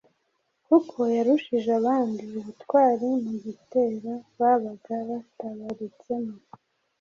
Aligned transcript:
kuko 0.67 0.97
yarushije 1.15 1.69
abandi 1.79 2.23
ubutwari 2.39 3.07
mu 3.23 3.33
gitero 3.43 4.11
babaga 4.39 4.95
batabarutsemo. 5.09 6.35